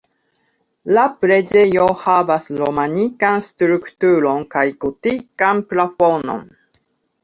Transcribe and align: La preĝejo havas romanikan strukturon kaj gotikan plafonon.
La 0.97 1.03
preĝejo 1.25 1.85
havas 2.01 2.49
romanikan 2.63 3.47
strukturon 3.53 4.45
kaj 4.59 4.67
gotikan 4.83 5.67
plafonon. 5.73 6.47